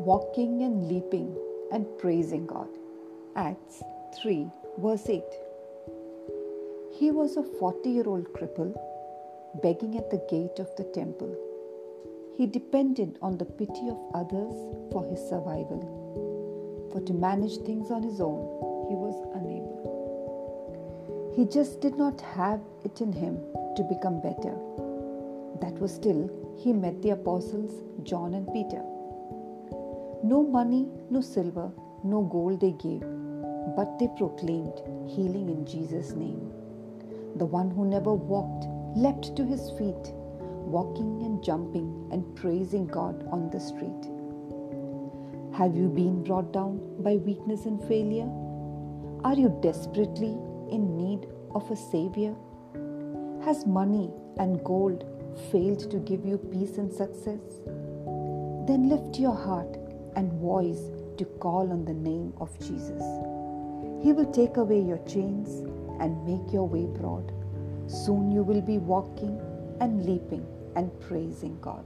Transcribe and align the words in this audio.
walking 0.00 0.62
and 0.62 0.88
leaping 0.88 1.36
and 1.72 1.86
praising 1.98 2.46
God. 2.46 2.68
Acts 3.36 3.82
3, 4.20 4.50
verse 4.78 5.08
8. 5.08 5.22
He 6.98 7.10
was 7.10 7.36
a 7.36 7.42
40 7.42 7.90
year 7.90 8.06
old 8.06 8.32
cripple 8.32 8.74
begging 9.62 9.96
at 9.96 10.10
the 10.10 10.24
gate 10.28 10.58
of 10.58 10.74
the 10.76 10.84
temple. 10.94 11.36
He 12.36 12.46
depended 12.46 13.18
on 13.22 13.38
the 13.38 13.44
pity 13.44 13.88
of 13.88 13.98
others 14.14 14.54
for 14.90 15.04
his 15.08 15.20
survival. 15.28 16.90
For 16.92 17.00
to 17.00 17.12
manage 17.12 17.58
things 17.58 17.90
on 17.90 18.02
his 18.02 18.20
own, 18.20 18.42
he 18.88 18.94
was 18.94 19.14
unable. 19.34 21.32
He 21.36 21.44
just 21.46 21.80
did 21.80 21.96
not 21.96 22.20
have 22.20 22.60
it 22.84 23.00
in 23.00 23.12
him 23.12 23.38
to 23.76 23.82
become 23.84 24.20
better. 24.20 24.54
That 25.60 25.78
was 25.80 25.94
still, 25.94 26.30
he 26.56 26.72
met 26.72 27.00
the 27.02 27.10
apostles 27.10 27.82
John 28.02 28.34
and 28.34 28.52
Peter. 28.52 28.82
No 30.24 30.42
money, 30.42 30.88
no 31.10 31.20
silver, 31.20 31.70
no 32.02 32.22
gold 32.22 32.58
they 32.58 32.70
gave, 32.70 33.02
but 33.76 33.98
they 33.98 34.08
proclaimed 34.16 34.80
healing 35.06 35.50
in 35.50 35.66
Jesus' 35.66 36.12
name. 36.12 36.50
The 37.36 37.44
one 37.44 37.70
who 37.70 37.84
never 37.84 38.14
walked 38.14 38.64
leapt 38.96 39.36
to 39.36 39.44
his 39.44 39.70
feet, 39.72 40.14
walking 40.76 41.20
and 41.26 41.44
jumping 41.44 42.08
and 42.10 42.34
praising 42.36 42.86
God 42.86 43.28
on 43.30 43.50
the 43.50 43.60
street. 43.60 44.08
Have 45.58 45.76
you 45.76 45.90
been 45.90 46.24
brought 46.24 46.54
down 46.54 46.80
by 47.00 47.16
weakness 47.16 47.66
and 47.66 47.78
failure? 47.86 48.30
Are 49.24 49.34
you 49.34 49.54
desperately 49.60 50.38
in 50.70 50.96
need 50.96 51.28
of 51.54 51.70
a 51.70 51.76
Savior? 51.76 52.34
Has 53.44 53.66
money 53.66 54.10
and 54.38 54.64
gold 54.64 55.04
failed 55.52 55.90
to 55.90 55.98
give 55.98 56.24
you 56.24 56.38
peace 56.38 56.78
and 56.78 56.90
success? 56.90 57.60
Then 58.66 58.88
lift 58.88 59.18
your 59.20 59.36
heart 59.36 59.83
and 60.16 60.32
voice 60.40 60.90
to 61.18 61.24
call 61.40 61.70
on 61.70 61.84
the 61.84 61.94
name 61.94 62.32
of 62.40 62.56
Jesus. 62.58 63.02
He 64.02 64.12
will 64.12 64.30
take 64.32 64.56
away 64.56 64.80
your 64.80 64.98
chains 65.06 65.60
and 66.00 66.26
make 66.26 66.52
your 66.52 66.68
way 66.68 66.86
broad. 66.86 67.32
Soon 67.86 68.30
you 68.30 68.42
will 68.42 68.60
be 68.60 68.78
walking 68.78 69.40
and 69.80 70.04
leaping 70.04 70.46
and 70.76 70.90
praising 71.00 71.58
God. 71.60 71.84